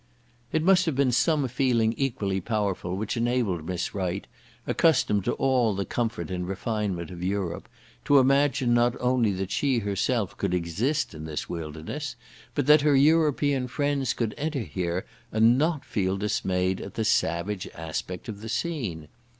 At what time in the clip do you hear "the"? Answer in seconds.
5.75-5.85, 16.95-17.05, 18.41-18.49